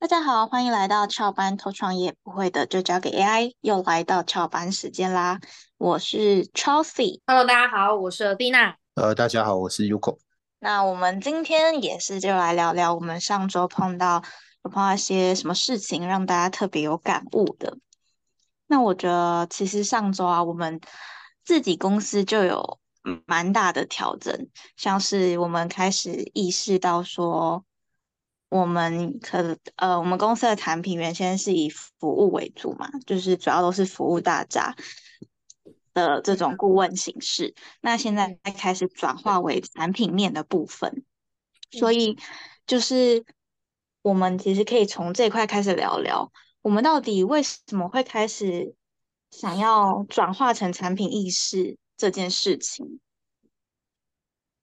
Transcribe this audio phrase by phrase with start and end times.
[0.00, 3.54] 大家好，欢迎来到翘班偷创业，不会的就交给 AI。
[3.60, 5.40] 又来到翘班时间啦，
[5.76, 7.20] 我是 Chelsea。
[7.26, 8.76] Hello，大家好，我是蒂娜。
[8.94, 10.18] 呃，大家好，我是 Yuko。
[10.60, 14.22] 那我们今天也是就来聊聊我们上周碰到
[14.62, 17.76] 有碰到一些什么事情，让大家特别有感悟的。
[18.68, 20.80] 那我觉得其实上周啊，我们
[21.44, 22.78] 自己公司就有
[23.26, 27.64] 蛮大的调整，像是我们开始意识到说。
[28.50, 34.74] 我们可呃，我们公司的产品原先是以服务为主嘛，就是主要都是服务大家
[35.92, 37.54] 的这种顾问形式。
[37.82, 41.04] 那现在开始转化为产品面的部分，
[41.70, 42.16] 所以
[42.66, 43.26] 就是
[44.00, 48.74] 我们其实可以从这块开始聊聊，我们到底为什么会开始
[49.30, 52.98] 想要转化成产品意识这件事情？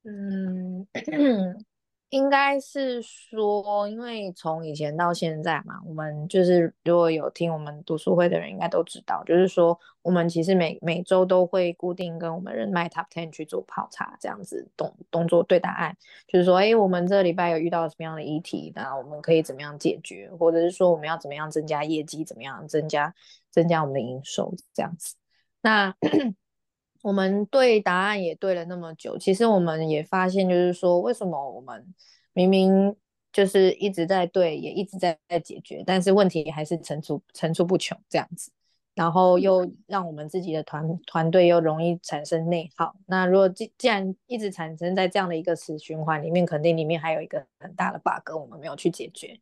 [0.01, 0.87] 嗯。
[2.09, 15.97] 应该是说，因为从以前到现在嘛，我们就是如果有听我们读书会的人，应该都知道，就是说我们其实每每周都会固定跟我们人脉 Top Ten 去做泡茶，这样子动动作对答案，
[16.27, 23.13] 就是说，哎，我们这礼拜有遇到什么样的议题，那我们可以怎么样解决，或者是说我们要怎么样增加业绩，怎么样增加
[23.51, 25.15] 增加我们的营收，这样子。
[25.61, 25.93] 那
[27.05, 31.93] 我们对答案也对了那么久，其实我们也发现，就是说，为什么我们
[32.33, 32.95] 明明
[33.31, 38.49] 就是一直在对，也一直在在解决，但是问题还是层出层出不穷这样子，
[38.95, 42.95] 然后又让我们自己的团团队又容易产生内耗。
[43.05, 49.39] 那如果既既然一直产生在这样的一个死循环里面，肯定里面还有一个很大的 bug，我们没有去解决。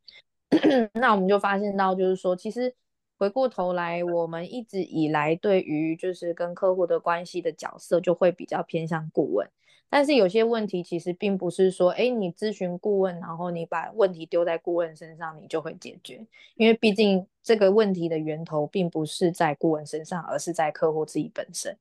[0.99, 2.75] 那我们就发现到，就是说，其实。
[3.23, 9.49] 回过头来，我们一直以来对于就是跟客户的关系的角色，就会比较偏向顾问。
[9.89, 16.19] 但是有些问题其实并不是说，哎，你咨询顾问，然后你把问题丢在顾问身上，你就会解决。
[16.55, 21.77] 因为毕竟这个问题的源头并不是在顾问身上，而是在客户自己本身。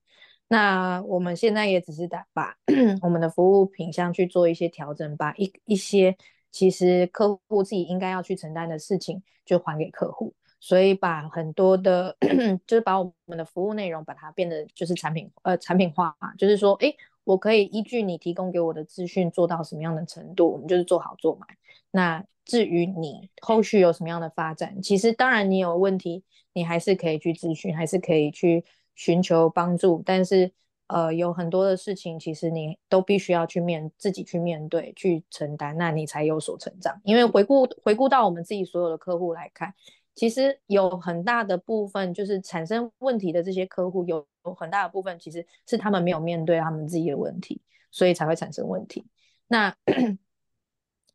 [0.46, 2.56] 那我们现在也只是打把
[3.02, 6.16] 我们的服务品相去做一些调整，把一一些
[6.52, 10.32] 其实客户自己应该要去承担的事情，就还给客户。
[10.64, 12.16] 所以把很多的，
[12.68, 21.48] 就是把我们的服务内容把它变得就是产品呃产品化，就是说，哎，我可以依据你提供给我的资讯做到什么样的程度，我们就是做好做满。
[21.90, 30.00] 那至于你后续有什么样的发展，其实当然你有问题，你还是可以去咨询，还是可以去寻求帮助。
[30.06, 30.52] 但是
[30.86, 37.00] 呃，有很多的事情，其实你都必须要去面自己去面对去承担，那你才有所成长。
[37.02, 39.74] 因为回顾回顾到我们自己所有的客户来看。
[40.14, 44.26] 其实有很大的部分，就是产生问题的这些客户，有
[44.58, 49.06] 很大的部分其实是他们没有面对他们自己的问题，所以才会产生问题。
[49.48, 49.74] 那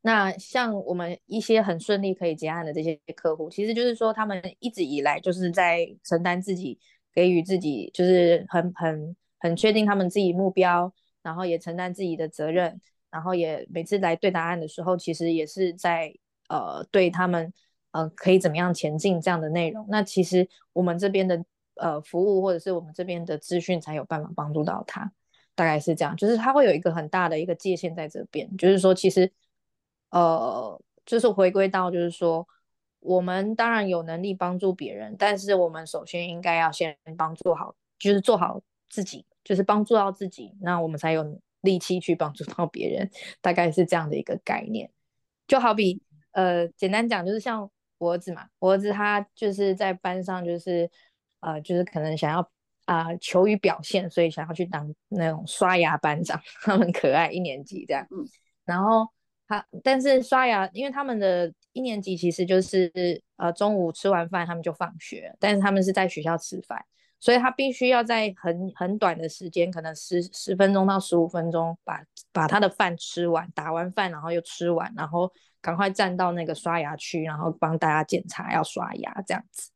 [0.01, 6.79] 那像我们一些很顺利可以结案的这些客户，其实就是说他们一直以来就是在承担自己，
[7.13, 10.91] 给予自己就是很很很确定他们自己目标，
[11.21, 12.81] 然后也承担自己的责任，
[13.11, 16.11] 然后也每次来对答案的时候，其实也是在
[16.49, 17.53] 呃对他们。
[17.91, 19.85] 呃，可以怎么样前进这样的内容？
[19.89, 21.43] 那其实我们这边的
[21.75, 25.11] 呃服务或者是我们这边的资讯才有办法帮助到他，
[25.55, 26.15] 大概是这样。
[26.15, 29.31] 就是他会有一个很大的一个界限在这边，就是说其实
[30.11, 32.47] 呃，就是回归到就是说，
[32.99, 43.09] 我们当然有能力帮助别人，但是我们首先应该要先帮助好，就是做好自己，就是帮助到自己，那我们才有力气去帮助到别人，
[43.41, 44.91] 大概是这样的一个概念。
[45.47, 46.01] 就好比
[46.33, 47.71] 呃，简单讲就是像。
[47.97, 50.89] 我儿子嘛，我儿子他就是在班上，就是
[51.39, 52.47] 呃，就是可能想要
[52.85, 58.05] 啊求于表现，所以想要去当那种刷牙班长， 他们可爱，一年级这样。
[58.11, 58.25] 嗯。
[58.65, 59.07] 然后
[59.47, 62.91] 他，但是刷牙，因为他们的一年级其实就是
[63.37, 66.83] 呃中午吃完饭他们就放学，但是他们是在学校吃饭，
[67.19, 75.31] 所以他必须要在很很短的时间，可能十十分钟到十五分钟，把把他的饭吃完，打完饭然后又吃完，然后。
[75.61, 79.71] 赶快站到那个刷牙区，然后帮大家检查要刷牙这样子。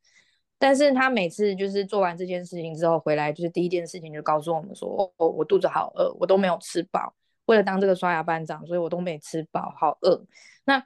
[0.58, 7.16] 但是他每次就是做完这件事情之后回来，就是第一件事情就告诉我们说：“哦，我肚子好饿，我都没有吃饱。
[7.46, 10.24] 为了当这个刷牙班长，所以我都没吃饱，好饿。”
[10.66, 10.86] 那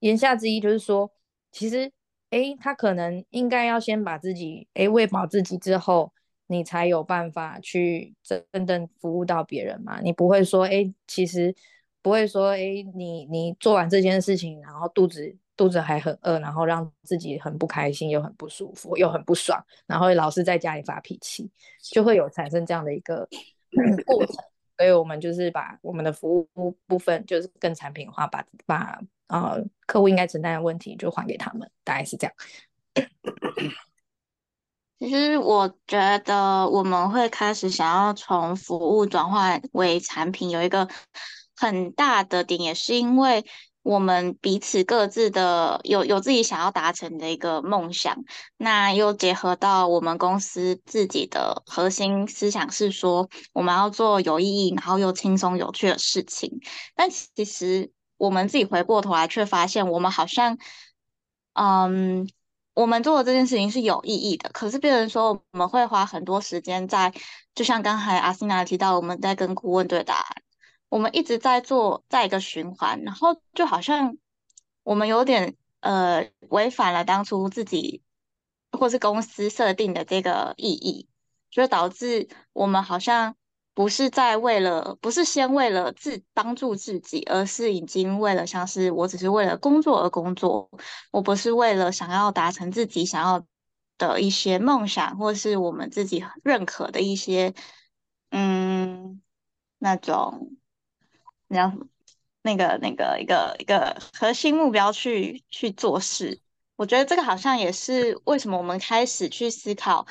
[0.00, 1.12] 言下之意就是说，
[1.52, 1.92] 其实，
[2.30, 6.12] 哎，他可能应该要先把自己哎喂饱自己之后，
[6.48, 10.00] 你才有办法去真正服务到别人嘛。
[10.00, 11.54] 你不会说，哎，其实。
[12.02, 12.58] 不会说，哎，
[12.94, 21.50] 你你做完这件事情，然后肚子肚子还很饿，然后让自己很不开心，又很不舒服，又很不爽，然后老是在家里发脾气，
[21.82, 23.28] 就会有产生这样的一个
[24.06, 24.36] 过程。
[24.76, 32.34] 所以我们就是把我们的服务部分就是更产品化，把把呃客户应该承担的问题就还给他们，大概是这样。
[35.00, 40.88] 其实我觉得我们会开始想要从服务转换为产品，有一个
[41.58, 43.44] 很大的点，也是因为
[43.82, 48.16] 我们彼此各自的有有自己想要达成的一个梦想，
[48.56, 56.60] 那又结合到我们公司自己的核心思想是说，我们要做有意义，然后又轻松有趣的事情。
[56.94, 60.56] 但其实我们自己回过头来，却发现我们好像，
[61.54, 62.28] 嗯。
[62.74, 67.12] 我们做的这件事情是有意义的，可是别人说我们会花很多时间在，
[67.52, 70.42] 就像刚才阿欣娜提到，我们在跟顾问对答案，
[70.88, 74.16] 我们一直在做在一个循环，然后就好像
[74.82, 78.02] 我们有点呃违反了当初自己
[78.72, 81.08] 或是公司设定的这个意义，
[81.50, 83.34] 就导致我们好像。
[83.74, 90.68] 不是在为了，不是先为了自帮助自己，而是已经为了像是我只是为了工作而工作，
[91.12, 93.46] 我不是为了想要达成自己想要
[93.96, 97.54] 的一些梦想，或是我们自己认可的一些，
[98.30, 99.22] 嗯，
[99.78, 100.56] 那种，
[101.48, 101.88] 那样
[102.42, 106.40] 那个那个一个一个核心目标去去做事。
[106.76, 110.06] 我觉得这个好像也是为什么我们开始去思考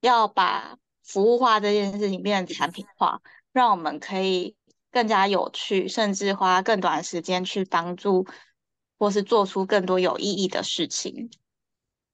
[0.00, 0.76] 要把。
[1.02, 4.54] 服务化这件事情变成产品化，让我们可以
[4.92, 8.24] 更加有趣，甚至花更短的时间去帮助，
[8.96, 11.28] 或是做出更多有意义的事情。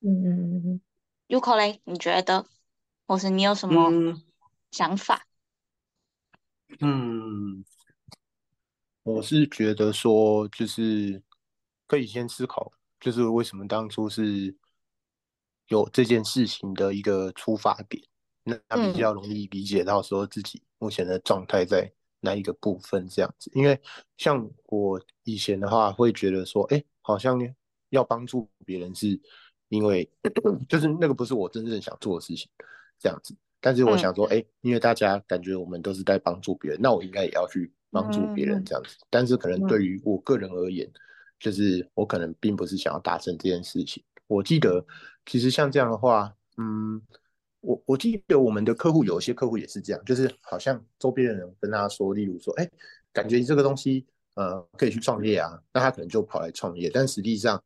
[0.00, 0.80] 嗯嗯嗯嗯
[1.28, 2.46] ，Uko 嘞，你觉得，
[3.06, 3.92] 或是你有什么
[4.70, 5.26] 想法？
[6.80, 7.66] 嗯，
[9.06, 11.23] 我是觉得说，就是
[11.87, 14.53] 可以先思考，就是为什么当初是
[15.69, 18.03] 有这件事情的一个出发点。
[18.43, 18.56] 那
[18.93, 21.88] 比较容易理解到说自己目前的状态在
[22.19, 23.81] 哪一个部分这样子，因为
[24.17, 27.38] 像我以前的话会觉得说，哎，好像
[27.91, 29.20] 要帮助别人是
[29.69, 30.09] 因为
[30.69, 32.50] 就是那个不是我真正想做的事情
[32.99, 40.87] 这样子，但是我想说，哎，因为大家感觉我们都是在帮助别人，那我应该也要去帮助别人这样子，但是可能对于我个人而言，
[41.40, 44.02] 就是我可能并不是想要达成这件事情。
[44.26, 44.84] 我记得
[45.25, 47.00] 其实像这样的话，嗯。
[47.60, 52.70] 我我记得我们的客户有一些客户也是这样，就是好像周边的人跟他说，例如说，哎，
[53.12, 57.60] 感觉你这个东西，呃，可以去创业啊，那他可能就跑来创业，但实际上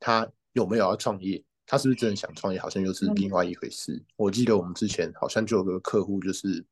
[0.00, 4.02] 他有没有要创业，他是不是真的想创业，好像又是另外一回事。
[4.16, 6.64] 我记得我们之前好像就有个客户，就是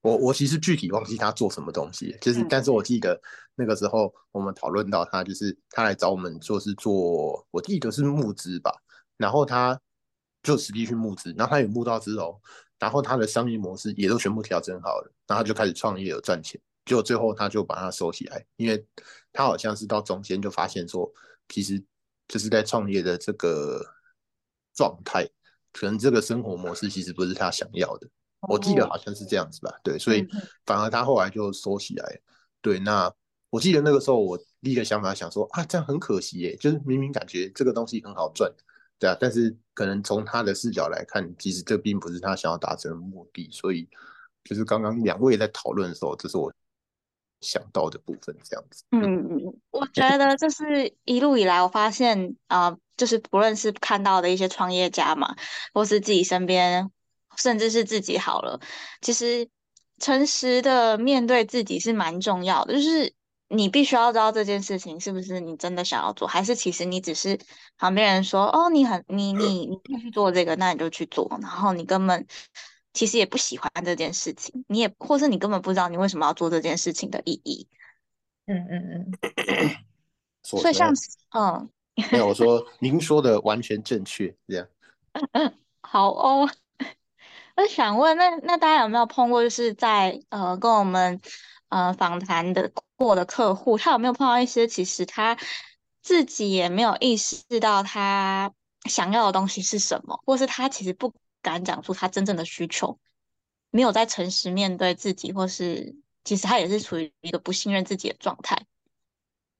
[0.00, 3.20] 我我其实具体忘记他做什么东西，就是但是我记得
[3.54, 8.72] 那个时候我们讨论到他，就是他来找我们做是做，我记得是募资吧，
[9.16, 9.80] 然后他。
[10.42, 12.40] 就实地去募资，然后他有募到之后，
[12.78, 18.82] 然后他的商业模式也都全部调整好了，然后就开始创业有赚钱，就最后他就把它收起来，因为
[19.34, 21.12] 他好像是到中间就发现说，
[21.50, 21.78] 其实
[22.26, 23.84] 就是在创业的这个
[24.74, 25.28] 状态，
[25.74, 28.08] 可能这个生活模式其实不是他想要的，
[28.48, 30.26] 我记得好像是这样子吧，对，所以
[30.64, 32.20] 反而他后来就收起来，
[32.60, 33.12] 对，那
[33.50, 38.52] 我记得那个时候我第一个想法想说啊，这样很可惜耶，就是明明感觉这个东西很好赚。
[38.98, 43.88] 对啊，但是可能从他的视角来看，其实这并不是他想要达成的目的，所以
[44.44, 46.52] 就是刚刚两位在讨论的时候，这是我
[47.40, 48.84] 想到的部分，这样子。
[48.90, 55.34] 嗯嗯，我觉得这是一路以来我发现啊，就是不论是看到的一些创业家嘛，
[55.72, 56.90] 或是自己身边，
[57.36, 58.60] 甚至是自己好了，
[59.00, 59.48] 其实
[59.98, 63.12] 诚实的面对自己是蛮重要的，就是。
[63.52, 67.36] 你必须要知道这件事情是不是你真的想要做，还是其实你只是
[67.78, 72.24] 旁边人说哦，你很你你你必须做这个，那你就去做，然后你根本
[72.92, 77.66] 其实也不喜欢这件事情，你也或是你根本不知道你为什么要做这件事情的意义。
[78.46, 79.76] 嗯嗯嗯。
[80.46, 80.94] 所以像
[81.34, 81.68] 嗯，
[82.12, 84.68] 没有我说您说的完全正确，这样。
[85.32, 86.48] 嗯嗯，好哦。
[87.60, 91.20] 我想问，那那大家有没有碰过，就是在呃跟我们
[91.68, 92.72] 呃访谈的？
[92.96, 95.34] 过的客户，他有没有碰到一些其实他
[96.02, 98.52] 自己也没有意识到他
[98.84, 102.98] 想要的东西是什么，或是他其实不敢讲出他真正的需求，
[103.70, 108.66] 没有在诚实面对自己，或是其实他也是处于一个不信任自己的状态。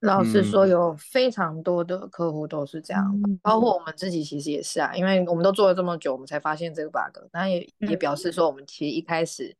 [0.00, 9.54] 老实说，有非常多的客户都是这样，包括我们自己其实也是啊，因为我们都做了这么久，我们才发现这个 bug，那也也表示说我们其实一开始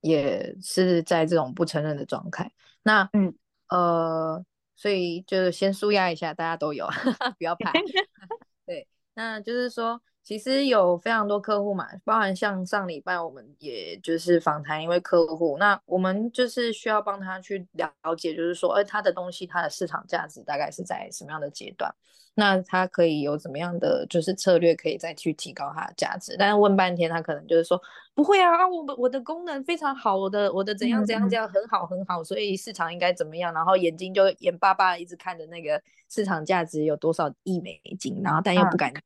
[0.00, 2.52] 也是在这种不承认的状态。
[2.82, 3.34] 那嗯
[3.68, 4.44] 呃，
[4.76, 6.86] 所以就是先舒压一下，大家都有，
[7.38, 7.72] 不要怕。
[8.66, 21.90] 对，那就是说，其实有非常多客户嘛，包含像上礼拜我们也就是访谈一位客户，那我们就是需要帮他去了解，就是说，哎，他的东西它的市场价值大概是在什么样的阶段？
[22.34, 26.36] 那他可以有怎么样的就是策略可以再去提高它的价值？
[26.38, 27.80] 但是问半天，他可能就是说
[28.14, 33.54] 不会啊，我我的功能非常好，我的我的怎样怎样怎样很好很好，所以市场应该怎么样？
[33.54, 35.80] 然后眼睛就眼巴巴一直看着那个
[36.10, 39.02] 市场价值有多少亿美金，然后但又不敢讲。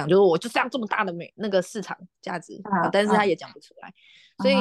[0.00, 3.92] 讲就是我就是要这么大的美那个市场价值，但是他也讲不出来，
[4.38, 4.56] 所以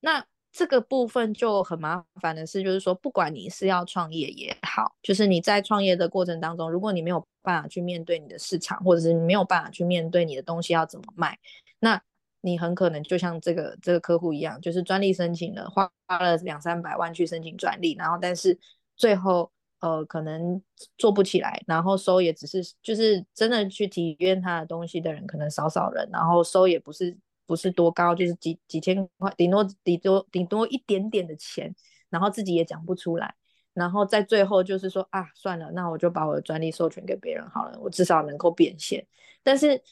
[0.00, 11.38] 那这个部分就很麻烦的是，就是说不管你是要创业也好，就是你在创业的过程当中，如果你没有办法去面对你的市场，或者是你没有办法去面对你的东西要怎么卖，
[11.80, 12.00] 那
[12.40, 18.58] 你很可能就像这个这个客户一样，就是专利申请了，花花了两三百万去申请专利，然后但是
[18.96, 19.50] 最后。
[19.84, 20.62] 呃，可能
[20.96, 27.14] 做不起来，然后收也只是就是真的去体验他的东西的人可能少少人，然后收也不是
[27.44, 31.74] 不是多高，就是几几千块，顶多顶多顶多一点点的钱，
[32.08, 33.34] 然后自己也讲不出来，
[33.74, 39.06] 然后在最后就是说啊，算了，那我就把我的专利授权给别人好了，我至少能够变现。
[39.42, 39.82] 但是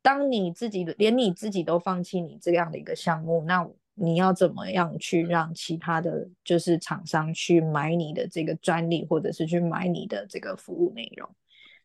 [0.00, 3.74] 当你自己连你自己都放弃你这样的一个项目，那我。
[3.94, 11.28] 你要怎么样去让其他的就是厂商去买你的这个专利，或者是去买你的这个服务内容？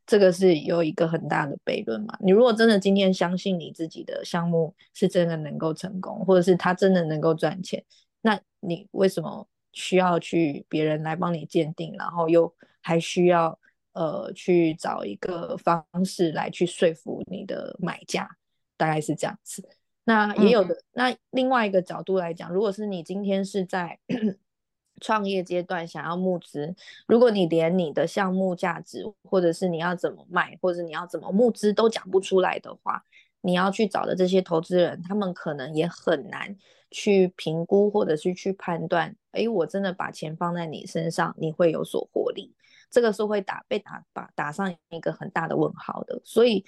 [0.06, 2.16] 这个是有一个很大的悖论嘛？
[2.22, 7.84] 你如果真的今天相信你自己的项目是真的能够成功，或者是它真的能够赚钱，
[8.22, 13.60] 那你为什么需要去别人来帮你鉴定，然后又还需要
[13.94, 18.30] 呃去找一个方式来去说服你的买家？
[18.78, 19.68] 大概是这样子。
[20.06, 24.00] 那也有的，那另外一个角度来讲，如果是你今天是在
[25.02, 26.76] 创业阶段想要募资，
[27.08, 33.04] 如果你连你的项目价值，或者是你要怎么卖，或者你要怎么募资都讲不出来的话，
[33.42, 36.56] 你要去找的这些投资人，他们可能也很难
[36.92, 42.54] 去评估，或者是去判断，哎，我真的把钱放在你身上，你会有所获利，
[42.92, 46.64] 这个是会打被打把打上一个很大的问号的，所以，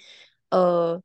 [0.50, 1.00] 呃。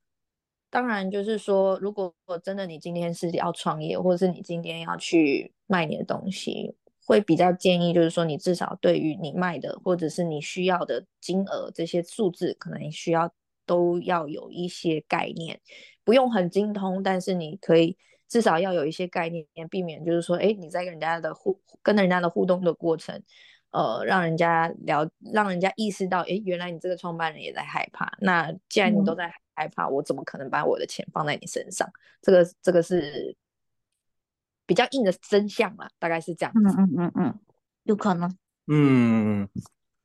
[0.73, 2.11] 当然，就是说，如果
[2.43, 6.75] 真的你今天是要创业，或者是你今天要去卖你的东西，
[7.05, 13.31] 会比较建议，就是说，你至少对于你卖的或者是你需要的金额这些数字，可能需要
[13.67, 15.61] 都要有一些概念，
[16.03, 17.95] 不用很精通，但是你可以
[18.27, 23.21] 至少要有一些概念，避免就是说，哎，你在跟人家的互跟人家的互动的过程，
[23.69, 28.11] 呃，让人家了，让人家意识到，哎，原来你这个创办人也在害怕。
[28.21, 29.27] 那既然你都在。
[29.27, 31.87] 害怕，我怎么可能把我的钱放在你身上？
[32.21, 33.35] 这个这个是
[34.65, 36.51] 比较硬的真相嘛，大概是这样。
[36.55, 37.39] 嗯嗯嗯嗯，
[37.83, 38.37] 有可能。
[38.67, 39.47] 嗯，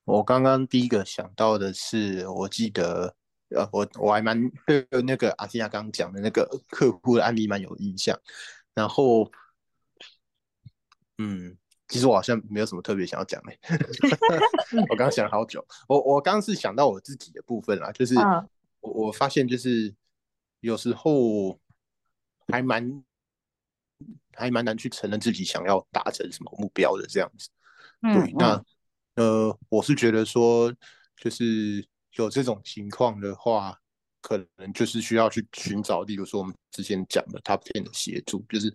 [0.05, 3.15] 我刚刚第一个想到的是，我记得
[3.51, 8.19] 呃，我我还蛮对那个阿西亚刚刚讲的那个客户的案例蛮有印象。
[8.75, 9.31] 然后，
[11.19, 13.53] 嗯，其实我好像没有什么特别想要讲的。
[14.91, 18.15] 我刚刚想了好久，我我刚刚是想到我自己的部分啦，就是。
[18.81, 19.95] 我我发现就是
[20.61, 21.59] 有时候
[22.49, 23.05] 还蛮
[24.33, 27.49] 还蛮难去承认自己想要达成什么目标的这样子。
[28.01, 28.65] 对，那
[29.17, 30.73] 呃，我是觉得说，
[31.17, 33.77] 就是有这种情况的话，
[34.21, 38.73] 可能就是需要去寻找，例如说我们之前讲的 Top Ten 的协助，就是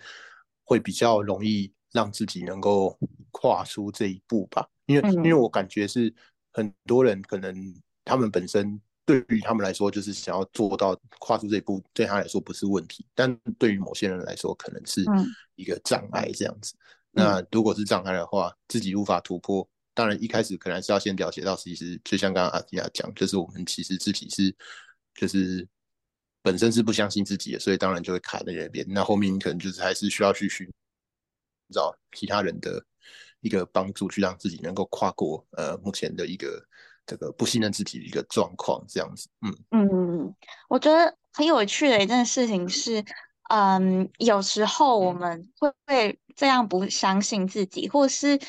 [0.63, 2.99] 会比较容易让自己能够
[3.31, 4.67] 跨出这一步吧。
[4.85, 6.13] 因为因为我感觉是
[6.51, 7.55] 很多人可能
[8.03, 8.81] 他们本身。
[9.05, 15.03] 对于他们来说，就是想要做到跨出这一步，对他来说不是问题；但对于某些人来说，可能是
[15.55, 16.31] 一个障碍。
[16.33, 16.73] 这样子，
[17.11, 24.55] 那如果是障碍的话，自己无法突破，当然一开始可能是要先了解到，其实就像刚刚阿迪亚讲，就是我们其实自己是，
[25.15, 25.67] 就是
[26.41, 28.85] 本身是不相信自己的，所以当然就会卡在那边。
[28.87, 30.65] 那后面可能就是还是需要去寻
[31.73, 32.81] 找其他人的
[33.41, 36.65] 一个帮助，去让自己能够跨过呃目前的一个。
[37.05, 40.35] 这个不信任自己的一个状况，这样子，嗯嗯嗯，
[40.69, 43.03] 我觉得很有趣的一件事情是，
[43.49, 48.39] 嗯，有时候我们会会这样不相信自己，或是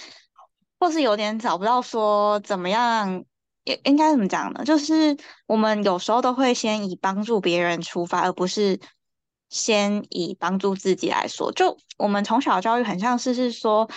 [0.79, 3.25] 或是有点找不到说怎么样，
[3.65, 4.65] 应应该怎么讲呢？
[4.65, 8.79] 就是我们有时候都会先以帮助别人出发，而不是
[9.51, 11.51] 先以帮助自己来说。
[11.53, 13.91] 就我们从小教育很像是是说。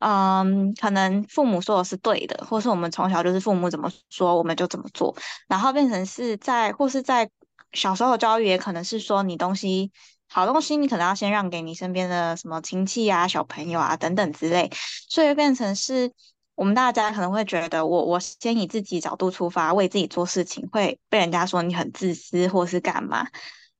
[0.00, 5.14] 嗯，可能父母说的是对的，或是我们从小就是父母怎么说我们就怎么做，
[5.48, 7.30] 然后变成是在或是在
[7.72, 9.92] 小时候的教育也可能是说你东西
[10.28, 14.70] 好东西你可能要先让给你身边的什么亲戚啊、小朋友啊等等之类，
[15.08, 16.12] 所以变成是
[16.54, 23.26] 我们大家可能会觉得，我我先以自己角度出发，为自己做事情，会被人家说你很自私，或是干嘛？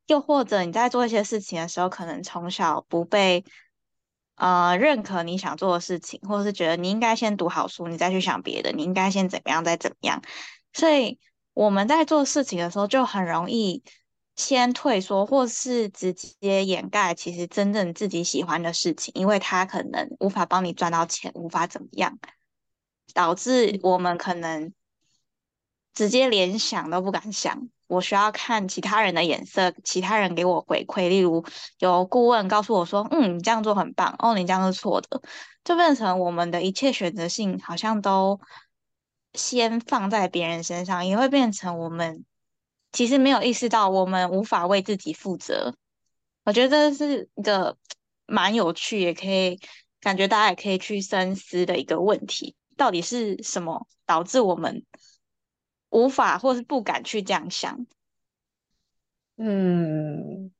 [0.06, 3.44] 又或者你在做一些事情的时候，可能从小不被
[4.40, 10.22] 呃认可你想做的事情，或者是觉得你应该先读好书，你再去想别的，你应该先怎么样，再怎么样。
[10.72, 11.18] 所以
[11.52, 13.84] 我们在做事情的时候，就很容易
[14.36, 22.18] 先退缩，或是直接掩盖其实真正自己喜欢的事情，因为他可能无法帮你赚到钱，无法怎么样，
[23.12, 24.72] 导致我们可能
[25.92, 27.68] 直接连想都不敢想。
[27.90, 31.44] 我需要看其他人的眼色，其他人给我回馈，例如
[31.80, 35.20] 有顾问告诉我说：“嗯，你这样做很棒。”哦，你这样是错的，
[35.64, 38.40] 就变成我们的一切选择性好像都
[39.34, 42.24] 先放在别人身上，也会变成我们
[42.92, 45.74] 其实没有意识到我们无法为自己负责。
[46.44, 47.76] 我觉得这是一个
[48.26, 49.58] 蛮有趣，也可以
[50.00, 54.84] 感觉大家也可以去深思的一个问题：到底是什么导致我们？
[55.90, 57.86] 无法或是不敢去这样想。
[59.42, 60.50] 嗯，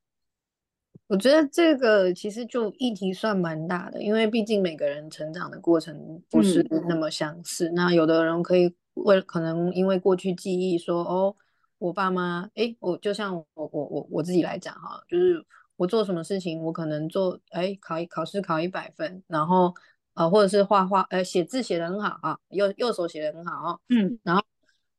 [1.05, 7.69] 我觉得这个其实就议题算蛮大的，因为毕竟每个人成长的过程不是那么相似。
[7.75, 11.35] 那有的人可以为可能因为过去记忆说，哦，
[11.77, 15.45] 我爸妈，哎，我就像我我我我自己来讲哈，就是
[15.75, 19.75] 我做什么事情，我可能做，哎，考一考试考一百分，然后
[20.15, 24.41] 呃，或者是画画，呃，写字写的很好啊，右右手写的很好，嗯，然后。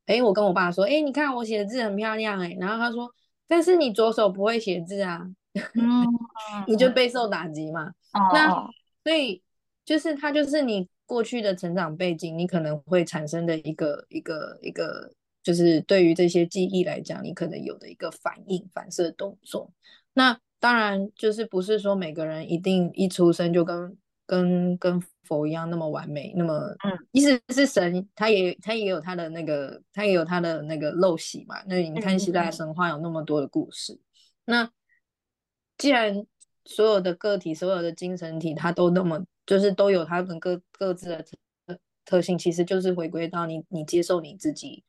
[0.05, 3.09] 哎，我跟我爸说，哎，你看我写的字很漂亮，哎，然后他说，
[3.47, 5.25] 但是你左手不会写字啊，
[5.75, 6.05] 嗯，
[6.67, 7.91] 你就备受打击嘛。
[8.33, 8.49] 那
[9.03, 9.41] 所以
[9.85, 19.71] 就是他就是你过去的成长背景，你可能会产生的一个一个一个，就是对于这些记忆来讲，你可能有的一个反应反射动作。
[20.13, 23.97] 那当然就是不是说每个人一定一出生就跟。
[24.33, 31.61] 跟跟佛一样那么完美，那么嗯，意思是神，他也他也有他的那个，他也有他的那个陋习嘛。
[31.67, 33.99] 那你看希腊神话有那么多的故事，
[34.45, 34.71] 那
[35.77, 36.25] 既然
[36.65, 44.83] 所有的个体、所有的精神体，它都那么就是都有他们各各自的特特性，其实就是回归到你你接受你自己，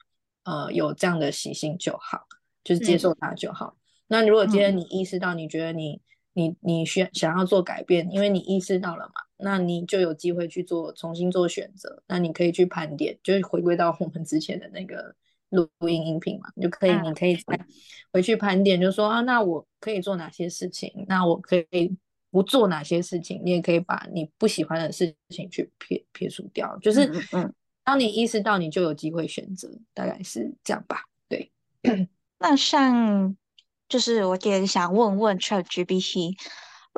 [0.44, 2.26] 呃，有这样的习性就好，
[2.64, 3.76] 就是接受它就好。
[4.06, 6.00] 那如果今天你意识到，你觉得你
[6.34, 9.14] 你你需想要做改变，因为你意识到了嘛。
[9.36, 15.14] 那你就有机会去做重新做选择，那你可以去盘点，就是回归到我们之前的那个
[15.50, 17.58] 录音音频嘛，你就可以，你可以再
[18.12, 21.04] 回去盘点，就说啊，那我可以做哪些事情？
[21.08, 21.94] 那我可以
[22.30, 23.42] 不做哪些事情？
[23.44, 31.02] 你也可以把你不喜欢的事情去撇撇除掉，就是嗯，当你意识到，你就有机会选择，大概是这样吧。
[31.28, 31.50] 对，
[32.38, 33.36] 那像
[33.94, 36.36] 就是我也想问问 ChatGPT。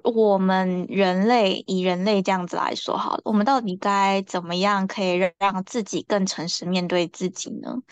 [0.03, 7.83] 我们人类以人类这样子来说，好了，我们到底该怎么样可以让自己更诚实面对自己呢？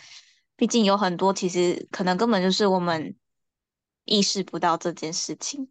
[0.56, 3.14] 毕竟有很多其实可能根本就是我们
[4.06, 5.68] 意识不到这件事情。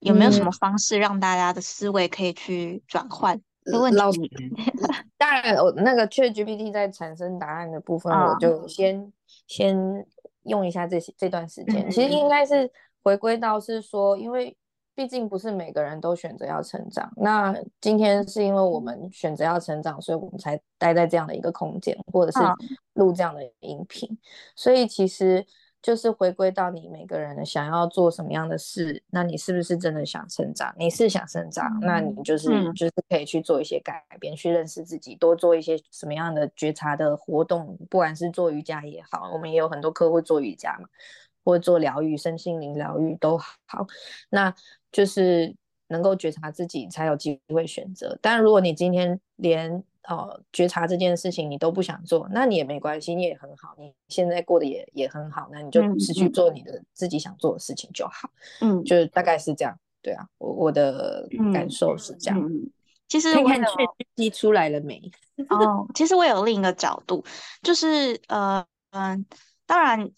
[0.00, 3.40] 有没有什么方式让大家的思维可以去转换？
[3.64, 3.88] 老
[5.16, 9.10] 当然，我那个 ChatGPT 在产生答案的部分，我就先
[9.46, 9.76] 先
[10.44, 11.90] 用一下这些这段时间。
[11.90, 12.70] 其实应该是
[13.02, 14.56] 回归到是说，因为。
[14.92, 17.10] 毕竟不是每个人都选择要成长。
[17.16, 22.38] 那今天是因为我们选择要成长，所以我们才待在这样的一个空间，或者是
[22.94, 24.06] 录这样的音频。
[24.54, 25.46] 所以其实
[25.82, 30.74] 就是回归到你每个人想要做什么样的事，那你是不是真的想成长？
[30.78, 40.88] 你是想成长，那你就是就是可以去做一些改变，去认识自己，多做一些什么样的觉察的活动，不管是做瑜伽也好，我们也有很多客户做瑜伽嘛。
[41.42, 43.86] 或做疗愈、身心灵疗愈都好，
[44.28, 44.54] 那
[44.92, 45.56] 就是
[45.88, 48.16] 能够觉察自己，才有机会选择。
[48.20, 58.30] 但如果你今天连呃觉察这件事情你都不想做，那你也没关系，你也很好，你现在过得也也很好，那你就是去做你的自己想做的事情就好。
[58.60, 59.78] 嗯，就大概是这样。
[60.02, 62.50] 对啊，我我的感受是这样。
[63.08, 63.68] 其实我看确
[64.14, 65.00] 定出来了没？
[65.50, 67.24] 哦，其实我有另一个角度，
[67.62, 69.24] 就是呃嗯，
[69.66, 70.10] 当然。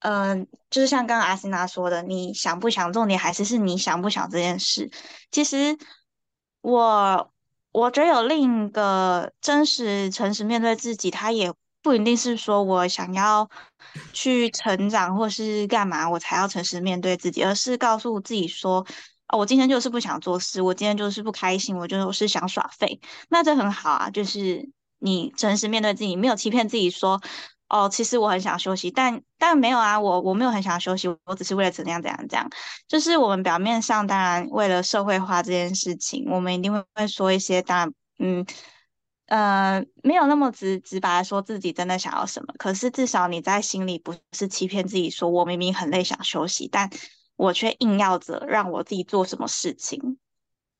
[0.00, 4.88] 嗯，就是像刚刚阿斯娜说的，你想不想重点还是是你想不想这件事。
[5.32, 5.76] 其实
[6.60, 7.32] 我
[7.72, 11.52] 我觉得有另一个真实、诚实面对自己，他也
[11.82, 13.48] 不一定是说我想要
[14.12, 18.84] 去成长或是干嘛，我才要诚实面对自己，而是告诉自己说，
[19.28, 23.00] 哦，我今天就是不想做事，我今天就是不开心，我就是想耍废。
[23.28, 27.20] 那这很好啊，就是你诚实面对自己，没有欺骗自己说。
[27.68, 32.48] 哦，其实我很想休息，但但没有啊，我我没有很想休息，我只是为了怎样怎样怎样。
[32.86, 38.46] 就是我们表面上当然为了社会化这件事情，我们一定会会说一些，当然，嗯，
[39.26, 46.88] 呃，没有那么直直白说自己真的想要什么，可是至少你在心里不是欺骗自己，说我明明很累想休息，但
[47.36, 50.18] 我却硬要着让我自己做什么事情。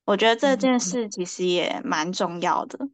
[0.07, 2.79] 我觉得这件事其实也蛮重要的。
[2.83, 2.93] 嗯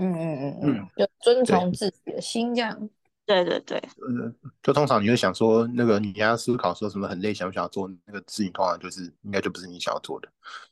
[0.00, 2.90] 嗯嗯嗯嗯，就遵从自己的心，这样。
[3.26, 3.78] 对对对。
[4.08, 10.28] 嗯，就通常你会想说，那个你要思考说什么很累，想不想要做那个事情，通常就是应该就不是你想要做的。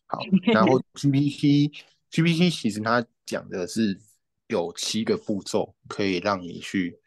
[0.07, 0.19] 好，
[0.53, 1.73] 然后 GPT。
[2.11, 4.01] GPT 其实它讲的是
[4.47, 6.99] 有七个步骤，可以让你去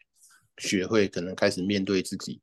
[0.58, 2.40] 学会，可能开始面对自己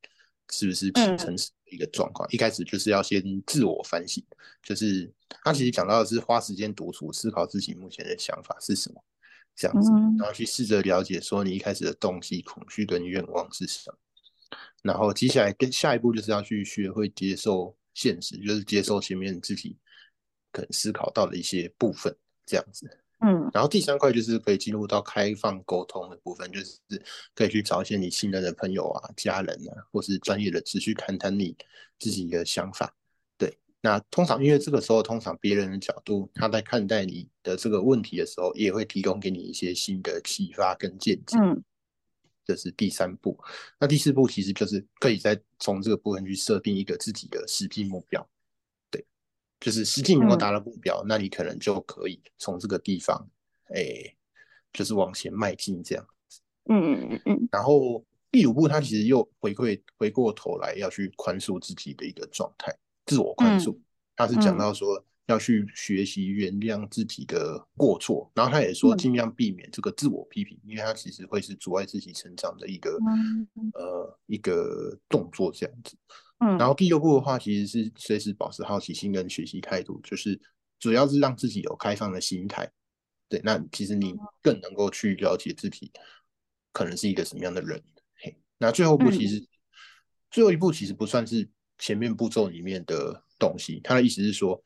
[0.51, 2.27] 是不是挺诚实的一个状况。
[2.33, 4.21] 一开始就是要先自我反省，
[4.61, 5.09] 就是
[5.41, 9.01] 他其实讲到的是花时间独处，思考自己目前的想法是什么，
[9.59, 13.97] 这样子，然后去试着了解说你一开始的动机、恐惧跟愿望是什么。
[14.81, 19.77] 然后接下来跟下一步就是要去学会接受现实，就是接受前面自己
[20.51, 22.15] 可能思考到的一些部分。
[22.45, 26.79] 这样子，嗯，然后第三块就是可以进入到开放沟通的部分，就是
[27.35, 31.55] 可以去找一些你信任的朋友啊、家人啊，或是专业的持续谈谈你
[31.99, 32.91] 自己的想法。
[33.81, 41.37] 对，那通常因为这个时候，通常别人的角度，他在看待你的这个问题的时候，也会提供给你一些新的启发跟见解。
[41.37, 41.63] 嗯，
[42.45, 43.37] 这是第三步。
[43.79, 48.27] 那第四步其实就是可以再从这个部分去设定一个自己的实际目标。
[48.89, 49.05] 对
[49.59, 53.29] 就是实际能够达到目标，那你可能就可以从这个地方，
[53.73, 54.15] 哎，
[54.73, 56.41] 就是往前迈进这样子。
[56.65, 57.49] 嗯嗯嗯嗯。
[57.51, 62.75] 然后第五步，他其实又回馈回过头来要去宽恕自己的一个状态，
[63.09, 63.75] 自我宽恕。
[64.15, 72.99] 他是讲到说要去学习原谅自己的过错，然后他也说尽量避免这个自我批评，因为他其实会是阻碍自己成长的一个
[73.73, 75.97] 呃一个动作这样子。
[76.39, 80.39] 嗯，然后第六步的话，其实是随时保持好奇心跟学习态度，就是
[80.79, 82.69] 主要是让自己有开放的心态。
[83.27, 85.91] 对，那其实你更能够去了解自己
[86.71, 87.81] 可能是一个什么样的人。
[88.15, 89.47] 嘿，那最后步其实
[90.31, 91.47] 最后一步其实不算是
[91.79, 94.61] 前面步骤里面的东西，他的意思是说，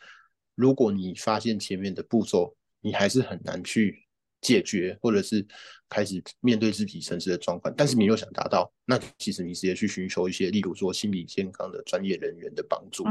[0.56, 4.02] 如果你发现前面的步骤你还是很难去。
[4.44, 5.48] 解决，或者是
[5.88, 13.06] 开始面对自己城市的状况，但是你又想达到，那其实你直接去寻求一些，例如说心理健康的专业人员的帮助，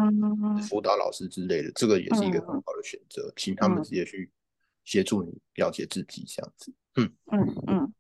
[0.69, 4.31] 辅导老师之类的，这个也是一个很好的选择，请他们直接去
[4.85, 6.75] 协助你了解自己，这样子。
[6.97, 7.95] 嗯嗯嗯。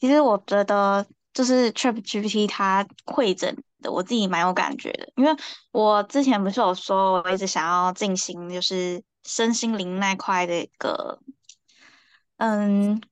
[0.00, 5.32] 其实我觉得就是 ChatGPT 它会诊的，我自己蛮有感觉的，因为
[5.72, 11.18] 我之前不是有说我一直想要进行就是身心灵那块的一个。
[12.42, 13.02] 嗯，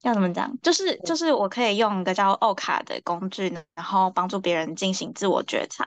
[0.00, 0.58] 要怎么讲？
[0.62, 5.86] 就是就是我可以用一个叫奥卡的工具，然后帮助别人进行自我觉察。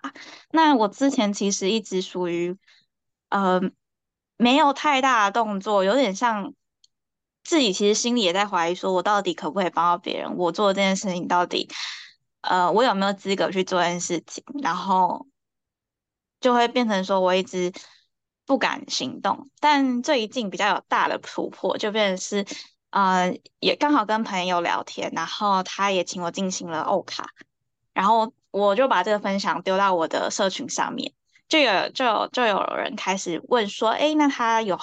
[0.52, 2.56] 那我之前其实一直属于
[3.30, 3.60] 呃
[4.38, 6.54] 没有太大的动作，有点像
[7.44, 10.38] 自己其实心里也在怀疑，说我到底可不可以帮到别人？
[10.38, 11.68] 我做这件事情到底
[12.42, 14.44] 呃我有没有资格去做这件事情？
[14.62, 15.28] 然后
[16.40, 17.72] 就会变成说我一直
[18.46, 19.50] 不敢行动。
[19.60, 22.46] 但最近比较有大的突破，就变成是。
[22.92, 27.26] 呃，也刚好跟朋友聊天，然后他也请我进行了欧卡，
[27.94, 31.14] 然后我就把这个分享丢到我的社群上面，
[31.48, 34.78] 就有就有就有人开始问说，哎，那他有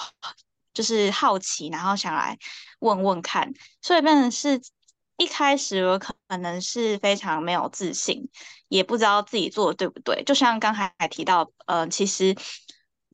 [0.73, 2.35] 就是好奇，然后想来
[2.79, 4.59] 问问看，所以变成是
[5.19, 8.27] 一开始我可能是非常没有自信，
[8.69, 12.35] 也不知道自己做的对不对，就像刚才提到，呃，其实。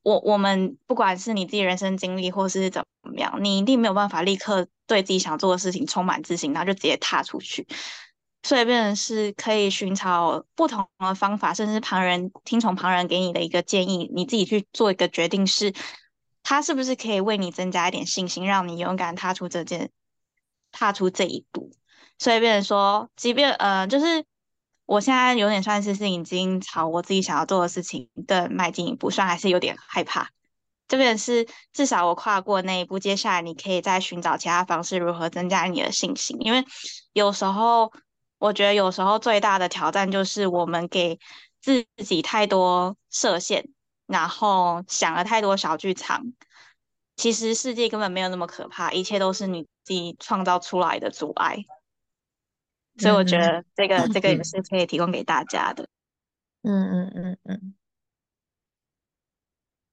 [0.06, 7.66] 我我们不管是你自己人生经历，或是怎么样，你一定没有办法立刻对自己想做的事情充满自信，然后就直接踏出去。
[8.44, 15.74] 所以，变成是可以寻找不同的方法，甚至旁人听从旁人给你的一个建议，你自己去做一个决定，是
[16.44, 19.90] 他是不是可以为你增加一点信心，让你勇敢踏出这件
[20.72, 21.72] 踏出这一步。
[22.20, 24.26] 所以，变成说，即便呃，就是。
[24.88, 30.30] 我现在有点算是是已经朝我自己想要做的事情的迈进一步，算还是有点害怕。
[30.88, 36.38] 这边是至少我跨过那一步，接下来你可以再寻找其他方式，如何增加你的信心。
[36.40, 36.64] 因为
[37.14, 37.92] 有时候
[38.38, 41.18] 我觉得有时候最大的挑战就是我们给
[41.60, 43.68] 自己太多设限，
[44.06, 46.22] 然后想了太多小剧场。
[47.16, 51.66] 其实世界根本没有那么可怕，一切都是你自己创造出来的阻碍。
[52.98, 55.88] 所以我觉得这个这个也是可以提供给大家的。
[56.62, 57.76] 嗯嗯嗯嗯，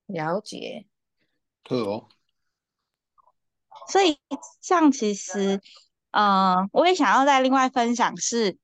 [0.06, 0.86] 了解。
[1.62, 2.08] 对哦。
[3.88, 4.18] 所以
[4.60, 5.60] 像其实，
[6.12, 8.56] 嗯，我也想要再另外分享，是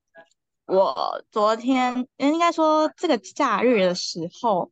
[0.67, 4.71] 我昨天应该说这个假日的时候，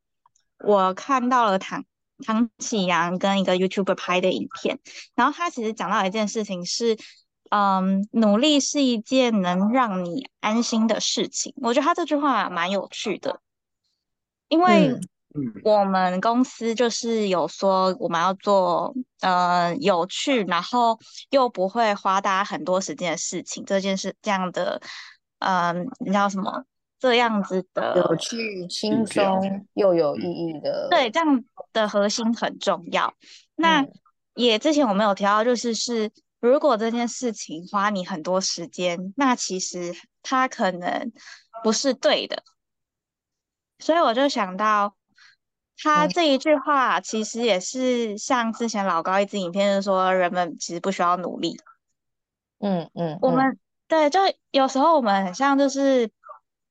[0.59, 1.85] 我看到了唐
[2.25, 4.79] 唐启阳跟一个 YouTuber 拍的影片，
[5.15, 6.97] 然后他其实讲到一件事情是，
[7.51, 11.55] 嗯，努力是一件能让你安心的事情。
[11.57, 13.41] 我觉得他这句话蛮有趣的，
[14.49, 14.99] 因为
[15.65, 20.99] 我们公司就是有说我们要做呃有趣，然后
[21.31, 24.81] 又不会花大家很多时间的事情，这件事这样的，
[25.41, 26.65] 嗯，你知道什么？
[26.99, 33.13] 这样子的有趣、轻松又有意义的，对，这样的核心很重要。
[33.55, 33.87] 那
[34.35, 36.11] 也之前我们有提到，就是是
[36.47, 41.13] 如果这件事情花你很多时间，那其实它可能
[41.63, 42.43] 不是对的。
[43.79, 44.97] 所以我就想到，
[45.83, 51.59] 他这一句话其实也是像之前老高一支影片，就说人们其实不需要努力。
[52.61, 56.11] 嗯嗯，我们对，就有时候我们很像就是。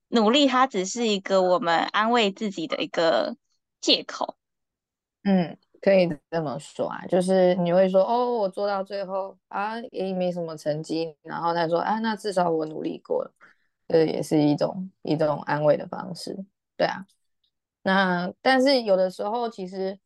[0.08, 3.36] 努力，它只是一个我们安慰自己的一个
[3.80, 4.36] 借口。
[5.24, 13.32] 嗯，可以这么说啊，就是你会说，哦，我做到最后啊，也没什么成绩，然后他说，啊，那至少我努力过了，
[13.88, 16.36] 这也是一种一种安慰的方式。
[16.76, 17.06] 对啊，
[17.82, 19.98] 那但是有的时候其实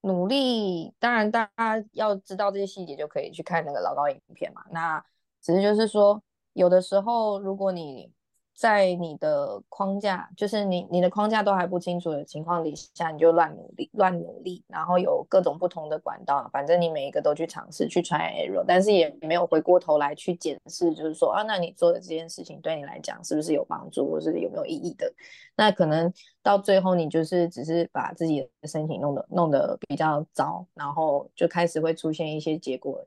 [0.00, 4.64] 努力，当然大家要知道这些细节，就可以去看那个老高影片嘛。
[4.70, 5.04] 那
[5.40, 8.12] 只是就是说，有的时候如果你
[8.56, 25.12] 在你的框架，就是你你的框架都还不清楚的情况底下，你就乱努力乱努力，然后有各种不同的管道，反正你每一个都去尝试去 try error，但是也没有回过头来去检视，就是说啊，那你做的这件事情对你来讲是不是有帮助，或是有没有意义的？
[25.54, 26.10] 那可能
[26.42, 33.04] 到最后你就是只是把自己的身体弄得弄得比较糟，然后就开始会出现一些结果，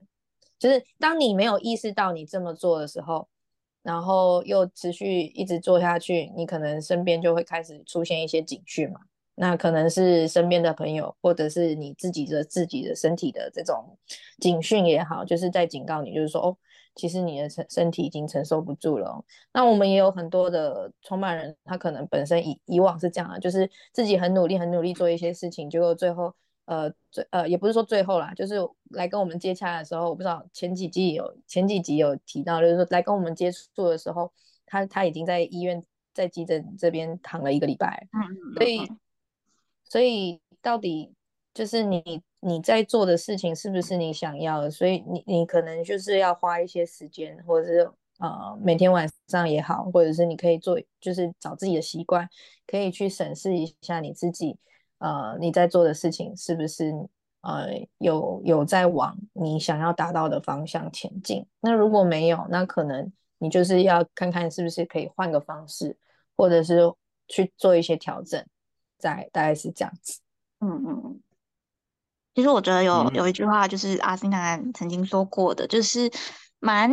[0.59, 3.27] 就是当你没有意识到你这么做的时候。
[3.81, 8.99] 然后又持续一直做下去，你可能身边就会开始出现一些警讯嘛。
[9.35, 13.97] 那可能是身边的朋友，或者是你自己的自己的身体的这种
[14.39, 16.57] 警讯也好，就是在警告你，就是说哦，
[16.95, 19.23] 其实你的身身体已经承受不住了。
[19.53, 26.33] 那我们也有很多的创办人，他可能本身以以往是这样的，就是自己很努力很努力做一些事情，结果最后。
[26.69, 28.57] 呃，最呃也不是说最后啦，就是
[28.91, 34.31] 来跟我们接洽的时候，我不知道前几季有前几集有提到，就是说来跟我们接触的时候，
[34.67, 38.91] 他他已经在医院在急诊这边躺了一个礼拜，嗯嗯，所以
[39.83, 41.11] 所以到底
[41.55, 44.69] 就是你你在做的事情是不是你想要的？
[44.69, 52.29] 所以你你可能就是要花一些时间，或者是呃每天晚上也好，或者是你可以做，就是找自己的习惯，
[52.67, 54.59] 可以去审视一下你自己。
[54.99, 56.93] 呃，你在做的事情是不是
[57.41, 61.45] 呃有有在往你想要达到的方向前进？
[61.59, 65.97] 那如果没有，那可能你就是要看看是不是可以换个方式，
[66.37, 66.93] 或者是
[67.27, 68.45] 去做一些调整。
[69.01, 70.19] 在大概是这样子。
[70.59, 71.21] 嗯嗯嗯。
[72.35, 76.11] 其实我觉得有有一句话就是阿星男曾经说过的，就是
[76.59, 76.91] 蛮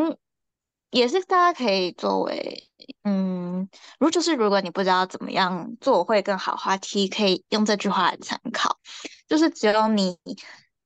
[0.96, 2.70] 也是大家可以作为。
[3.02, 8.78] 嗯，如就是如果你不知道怎么样做会更好的话，题可以用这句话来参考。
[9.28, 10.16] 就是只有你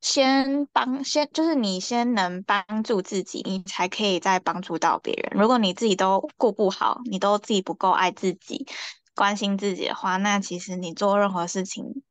[0.01, 5.41] 先帮先，就是你先能帮助自己，你才可以再帮助到别人。
[5.41, 8.67] 如果你自己都过不好，你都自己不够爱自己、
[9.15, 12.03] 关心自己的话，那其实你做任何事情，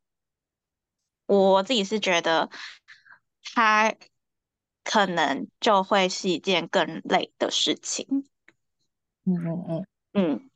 [1.25, 2.49] 我自己是觉得，
[3.53, 3.93] 他
[4.83, 8.25] 可能就会是一件更累的事情。
[9.25, 10.49] 嗯嗯嗯嗯，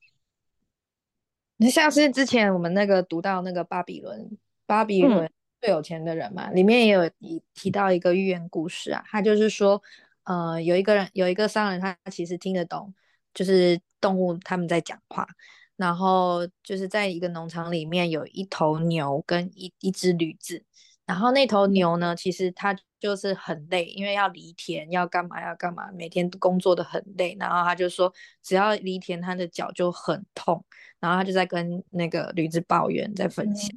[1.57, 5.29] 那像是之前我们那个读到那个巴比伦，巴比伦
[5.61, 9.79] 最有钱的人嘛，里面也有提提到一个寓言故事啊，他就是说，
[10.23, 12.91] 呃，有一个人有一个商人，他其实听得懂，
[13.33, 15.27] 就是动物他们在讲话，
[15.75, 20.63] 然后就是在一个农场里面有一头牛跟一一只驴子，
[21.05, 22.75] 然后那头牛呢，其实它。
[23.03, 27.35] 就是很累，因为要犁田，要干嘛要干嘛，每天工作的很累。
[27.37, 28.09] 然后他就说，
[28.41, 30.63] 只要犁田，他的脚就很痛。
[31.01, 33.69] 然后他就在跟那个驴子抱怨，在分享。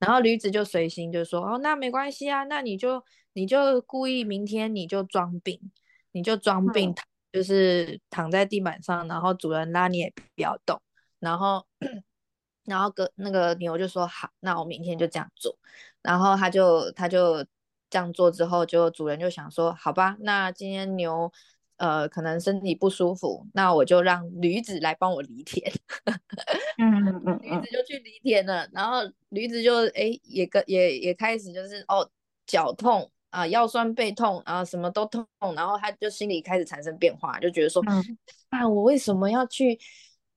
[0.00, 3.00] 然后驴子就随心就说：“哦，那没关系啊，那你就
[3.34, 5.60] 你就故意明天你就装病，
[6.10, 6.92] 你就装病，
[7.32, 10.82] 就是躺在地板上，然后主人拉你也不要动。
[11.20, 11.64] 然后
[12.64, 15.56] 然后个那个牛就说好，那我明天就这样做。
[16.02, 17.46] 然后他就他就。
[17.92, 21.30] 这样做之后，就主人就想说，好吧，那今天牛，
[21.76, 25.70] 呃，可能身体不舒服，那我就让驴子来帮我犁田。
[26.78, 32.08] 嗯 嗯嗯，驴子就去犁田了，然后驴子就哎也跟也也开始就是哦
[32.46, 37.84] 脚痛啊腰酸背痛啊什么都痛，然后他就心里开始产生变化，就觉得说，
[38.48, 39.78] 啊我为什么要去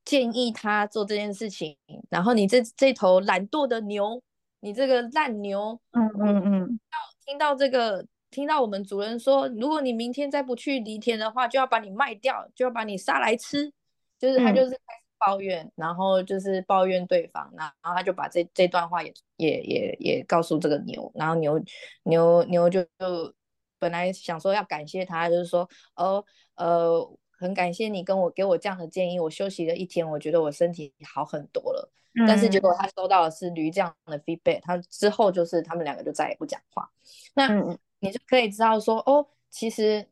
[0.04, 1.78] 建议他做这件事情？
[2.10, 4.22] 然后你这这头懒惰的牛。
[4.62, 6.80] 你这个烂牛，嗯嗯嗯，
[7.26, 13.72] 听到这个，听到我们主人说，如果你明天再不去犁田的话，就要把你卖掉，就要把你杀来吃，
[14.20, 21.60] 就是他就是开始抱怨，然后就是抱怨对方，然后他就把这这段话也也也也告诉这个牛，然后牛
[22.04, 23.34] 牛牛就就
[23.80, 26.24] 本来想说要感谢他，就是说，哦
[26.56, 31.92] 呃，很感谢你跟我给我这样的建议，我休息了一天，我觉得我身体好很多了。
[32.28, 36.89] 但是结果他收到的是驴这样的 feedback，他之后就是他们两个就再也不讲话。
[37.34, 37.49] 那
[37.99, 40.08] 你就可以知道说，哦，其实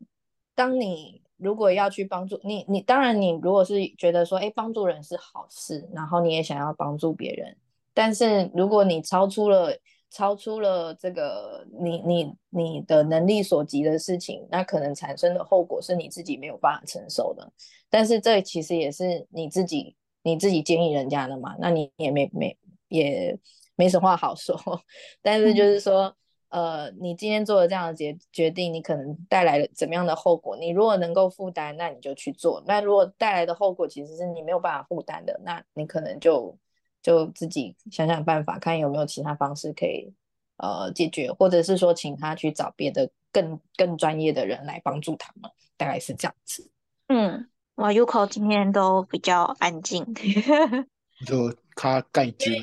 [0.54, 7.56] 当你如果要去帮助你，你当然你如果是觉得说，哎，帮助人是好事，然后你也想要帮助别人，
[7.94, 9.74] 但是如果你超出了
[10.10, 17.50] 超出了这个你你你的能力所及的事情，那可能产生的后果是你自己没有办法承受的。
[17.90, 19.96] 但是这其实也是你自己。
[20.24, 22.58] 你自己建议人家的嘛，那你也没没
[22.88, 23.38] 也
[23.76, 24.58] 没什么话好说。
[25.22, 26.16] 但是就是说，
[26.50, 30.56] 呃，你今天做了这样的决决定，你可能带来了怎么样的后果？
[30.58, 32.64] 你如果能够负担，那你就去做。
[32.66, 36.58] 那如果带来的后果其实是你没有办法负担的，那你可能就
[37.02, 40.14] 就自己想想办法，看有没有其他方式可以
[40.58, 46.70] 呃解决，或者是说请他去找别的更更专业的人来帮助他们，大概是这样子。
[47.08, 47.50] 嗯。
[47.76, 50.06] 哇，Uko 今天都比较安静，
[51.26, 52.54] 就他盖金，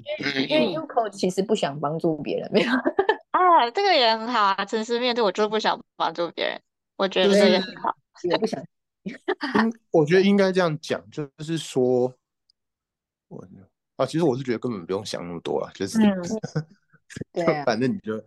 [0.48, 2.70] 因为 Uko 其实不想帮助别人，没有
[3.32, 4.64] 啊，这个也很好啊。
[4.64, 6.60] 诚实面对，我就不想帮助别人，
[6.96, 7.92] 我觉得这个很好。
[8.22, 8.62] 也不想，
[9.90, 12.14] 我觉得应该这样讲，就是说，
[13.28, 13.44] 我
[13.96, 15.98] 啊，其实我是觉得根本不用想那么多啊，就是，
[17.32, 18.22] 对，反正你就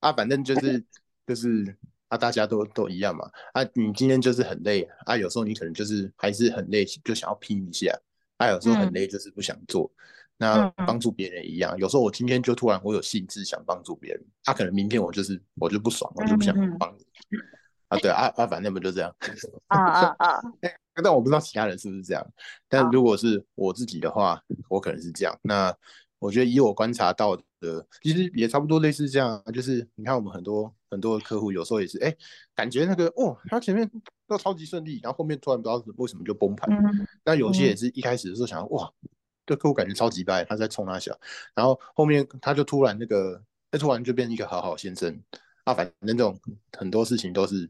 [0.00, 0.84] 啊，反正就是
[1.26, 1.74] 就是。
[2.12, 3.26] 啊，大家都都一样嘛。
[3.54, 7.98] 啊，你今天就是很累啊，有时候你可能就是还是很累，就想要拼一下。
[8.36, 9.90] 啊，有时候很累，就是不想做。
[10.36, 17.02] 那帮助别人一样，有时候我今天就突然我有兴致想帮助别人，他可能明天我就是我就不爽，我就不想帮你。
[17.88, 19.14] 啊，对啊啊，反正不就这样。
[19.68, 20.40] 啊啊啊！
[21.02, 22.26] 但我不知道其他人是不是这样。
[22.68, 25.34] 但如果是我自己的话，我可能是这样。
[25.40, 25.74] 那
[26.18, 27.34] 我觉得以我观察到。
[27.62, 32.14] 的其实也差不多类似这样，就是你看我们很多很多的客户，有时候也是哎，
[32.54, 33.90] 感觉那个哦，他前面
[34.28, 36.68] 都超级顺利，然后后面突然不知道为什么就崩盘。
[37.24, 38.92] 那有些也是一开始的时候想哇，
[39.46, 41.18] 这客户感觉超级败，他在冲他小，
[41.54, 45.18] 然后后面他就突然那个，哎，突然就变成一个好好先生
[45.64, 46.38] 啊，反正这种
[46.76, 47.68] 很多事情都是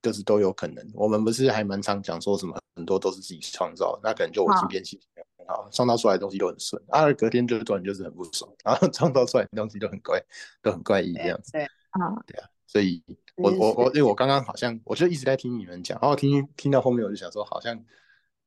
[0.00, 0.88] 就是都有可能。
[0.94, 5.06] 我们不是还蛮常讲说什么很多都是自己创造，那可能就我今天其实。
[5.48, 10.20] 好，创造出来的东西都很顺，啊，隔天就突然就是很不爽，然后 创造出来的东西都很怪，
[10.60, 11.52] 都很怪异这样子。
[11.52, 11.64] 对，
[12.00, 13.02] 啊，对啊，所以
[13.36, 17.78] 我我我，因为我刚刚好像我就一直在听你们讲，然后听听到后面我就想说，好像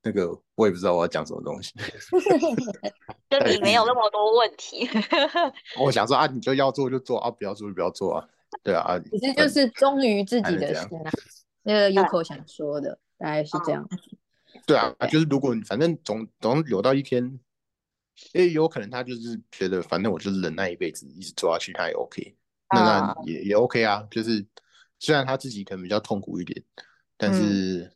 [0.01, 1.73] 那个我也不知道我要讲什么东西。
[3.29, 4.89] 就你没有那么多问题。
[5.79, 8.27] 我想说啊，你就要做就做啊，不要做就不要做啊。
[8.63, 11.11] 对啊，其实就是忠于自己的心啊。
[11.61, 13.87] 那个 Uko 想说的大概是这样。
[14.65, 17.23] 对啊，就是如果反正总总有到一天，
[18.33, 22.35] 因为有可能他就是觉得反正我就是忍耐一辈子，一直做下去，他也 OK，
[22.71, 24.07] 那那也也 OK 啊。
[24.11, 24.45] 就是
[24.99, 26.63] 虽然他自己可能比较痛苦一点，
[27.17, 27.91] 但是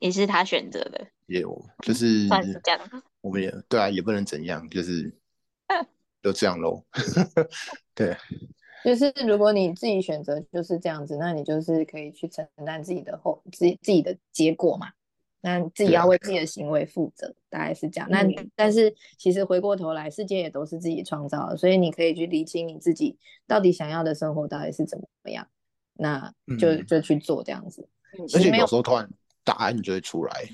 [0.00, 2.80] 也是他选择的，也有就是算是这样。
[3.20, 5.12] 我们也对啊，也不能怎样，就是
[6.22, 6.84] 就这样喽。
[7.94, 8.16] 对，
[8.84, 14.92] 就是如果你自己选择就是这样子，那你就是可以去承担自己的后自自己的结果嘛。
[15.42, 18.06] 那自己要为自己的行为负责，大概是这样。
[18.10, 18.22] 那
[18.54, 25.48] 但是其实回过头来，世界也都是自己创造的，所以你可以去理清你自己到底想要的生活到底是怎么样，
[25.94, 27.88] 那就就去做这样子。
[28.34, 29.08] 而且有时候突然
[29.42, 30.44] 答案就会出来，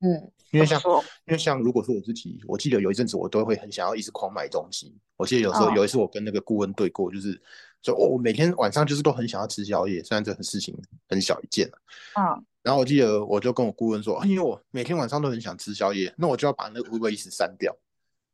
[0.00, 0.80] 嗯，因为像
[1.26, 4.92] 因为像如果说我自己，我记得有一阵子我都会很想要一直狂买东西。
[5.16, 7.40] 我记得有时候有一次我跟那个顾问对过，就是
[7.80, 10.76] 就我每天晚上就是都很想要吃宵夜，虽然这个事情
[11.08, 11.70] 很小一件
[12.18, 12.44] 嗯。
[12.62, 17.76] 然后我记得，我就跟我顾问说，因为我每天晚上都很想吃宵夜，那我就要把那个 Uber Eats 删掉，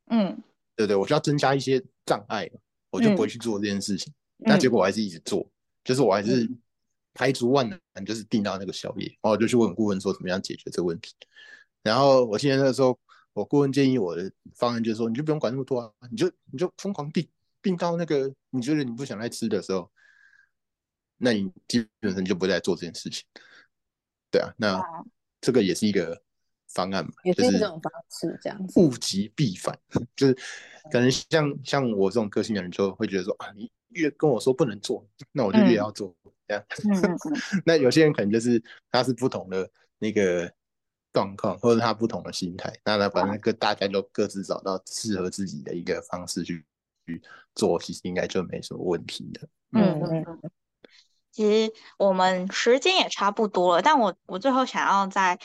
[0.09, 0.37] 嗯，
[0.77, 2.51] 对对，我就要增加一些障碍，
[2.91, 4.13] 我就不会去做这件事情。
[4.37, 5.51] 那结果我还是一直做，
[5.83, 6.49] 就是我还是
[7.15, 9.07] 排除万难，就是订到那个宵夜。
[9.07, 11.15] 然后我就去问顾问说，怎么样解决这个问题。
[11.83, 12.99] 然后我记得那个时候，
[13.33, 17.27] 我顾问建议我的方案就是说，你就不用管那么多啊，你就你就疯狂订，
[17.63, 19.91] 订到那个你觉得你不想再吃的时候，
[21.17, 23.25] 那你基本上就不会再做这件事情。
[24.31, 24.83] 对啊，那
[25.41, 26.21] 这个也是一个
[26.69, 28.81] 方案嘛，也是一种方式，这样子。
[28.81, 29.79] 物极必反，
[30.15, 30.35] 就是
[30.91, 36.15] 可能像像我这种个性的人，就会觉得说啊，你越跟我说不能做，那我就越要做，
[36.47, 36.65] 这样。
[37.65, 40.53] 那有些人可能就是他是不同的那个
[41.13, 46.65] 状况，或者他不同的心态，那他反正各大家都各自找到适合自己的一个方式去
[47.07, 47.23] 去
[47.55, 49.49] 做，其实应该就没什么问题的。
[49.73, 50.51] 嗯嗯，
[51.39, 55.39] 其实我们时间也差不多了，但我我最后想要再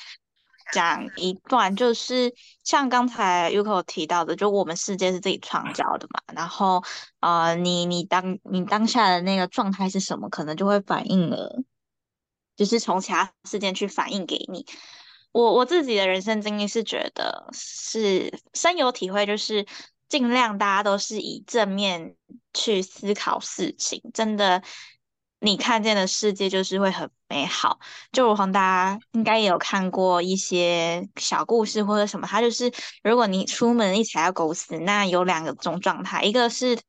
[0.71, 2.33] 讲一段，就是
[2.63, 6.83] 像刚才 Uko 提到的，就我们世界是自己创造的嘛，然后
[7.19, 11.61] 呃，你你当你当下的那个状态是什么，可能就会反映了，
[12.55, 14.65] 就是从其他事件去反映给你。
[15.31, 19.67] 我我自己的人生经历是觉得是深有体会，就是
[20.09, 22.15] 尽量大家都是以正面
[22.51, 24.63] 去思考事情，真的，
[25.43, 27.79] 你看见的世界就是会很美好。
[28.11, 32.71] 就如同大家应该也有看过一些小故事或者什么，它就是
[33.03, 36.79] 如果你出门一踩到狗屎，那有两个种状态，一个是。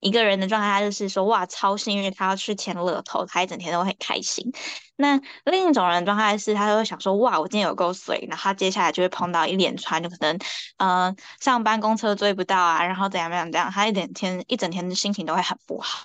[0.00, 4.52] 一个人的状态，他就是说哇，超幸运，他要去签乐透，他一整天都会很开心。
[4.96, 10.38] 那另一种人的状态是，他就会想说哇，我今天有够水，然后他接下来就会碰到一连串，就可能
[10.76, 16.04] 嗯，上班公车追不到啊，然后怎样怎样怎样，他一整天一整天的心情都会很不好。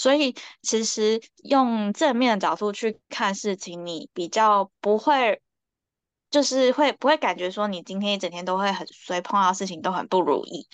[0.00, 5.42] 所以其实用正面的角度去看事情，你比较不会，
[6.30, 10.66] 就是会不会感觉说你今天一整天都会很衰，碰到事情都很不如意，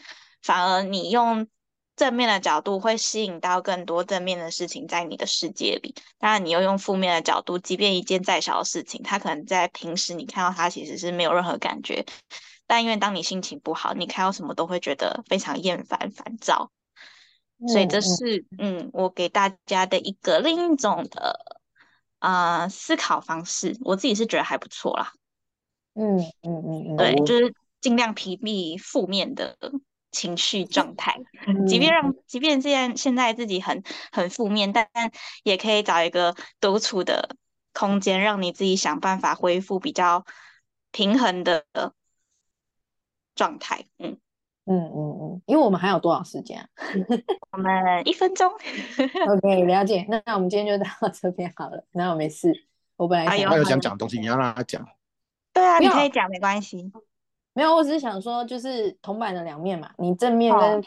[0.42, 1.48] 反而你用。
[1.96, 5.94] 正面的角度会吸引到更多正面的事情在你的世界里。
[6.18, 12.04] 当然，你又用负面的角度，即便一件再小的事情，它可能在平时你看到它其实是没有任何感觉，
[12.66, 16.70] 但因为当你心情不好，你看到什么都会觉得非常厌烦、烦躁。
[17.68, 21.60] 所以这是嗯，我给大家的一个另一种的
[22.18, 25.12] 啊思考方式，我自己是觉得还不错啦。
[25.94, 29.56] 嗯嗯嗯，对，就是尽量屏蔽负面的。
[30.12, 31.14] 情绪状态，
[31.68, 33.82] 即便让，即便这样，现在自己很
[34.12, 34.88] 很负面，但
[35.42, 37.36] 也可以找一个独处的
[37.74, 40.24] 空间，让你自己想办法恢复比较
[40.90, 41.66] 平衡的
[43.34, 43.86] 状态。
[43.98, 44.16] 嗯
[44.66, 46.68] 嗯嗯嗯，因为我们还有多少时间？
[47.52, 48.50] 我们一分钟。
[49.30, 50.04] OK，了解。
[50.08, 51.84] 那那我们今天就到这边好了。
[51.92, 52.52] 那我没事。
[52.96, 54.84] 我本来还有想讲东西，你要让他讲。
[55.52, 56.92] 对啊，你可以讲，没关系。
[57.52, 60.84] 没有，我只是想说，就是铜板的两面嘛，你正面跟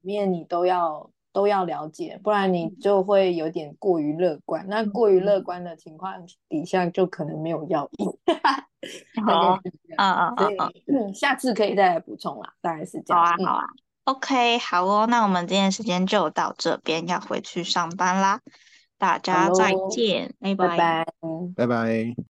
[0.00, 4.64] 面你都要都要了解，不然你就会有点过于乐观。
[4.70, 6.14] 那过于乐观的情况
[6.48, 8.08] 底下，就可能没有药引。
[9.22, 9.60] 好，
[9.98, 10.70] 啊啊啊！
[10.86, 13.22] 嗯，下次可以再来补充啦，大概是这样。
[13.22, 13.66] 好啊，好啊。
[14.04, 18.40] OK，好哦，那我们今天时间就到这边，要回去上班啦。
[18.96, 21.06] 大家再见，拜拜，
[21.54, 22.16] 拜拜。